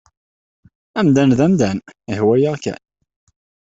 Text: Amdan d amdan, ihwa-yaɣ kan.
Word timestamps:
Amdan 0.99 1.29
d 1.37 1.39
amdan, 1.45 1.77
ihwa-yaɣ 2.13 2.55
kan. 2.63 2.81